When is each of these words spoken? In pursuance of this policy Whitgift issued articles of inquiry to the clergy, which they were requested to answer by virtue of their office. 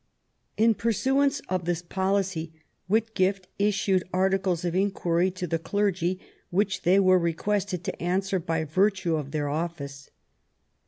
In 0.57 0.73
pursuance 0.73 1.41
of 1.47 1.65
this 1.65 1.83
policy 1.83 2.51
Whitgift 2.89 3.47
issued 3.59 4.03
articles 4.11 4.65
of 4.65 4.73
inquiry 4.73 5.29
to 5.29 5.45
the 5.45 5.59
clergy, 5.59 6.19
which 6.49 6.81
they 6.81 6.99
were 6.99 7.19
requested 7.19 7.83
to 7.83 8.01
answer 8.01 8.39
by 8.39 8.63
virtue 8.63 9.15
of 9.15 9.29
their 9.29 9.47
office. 9.47 10.09